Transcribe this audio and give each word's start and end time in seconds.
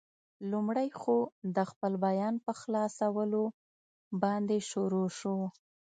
لومړی 0.51 0.89
خو، 0.99 1.17
د 1.55 1.57
خپل 1.71 1.93
بیان 2.05 2.35
په 2.45 2.51
خلاصولو 2.59 3.43
باندې 4.23 4.57
شروع 4.69 5.07
شو. 5.19 5.37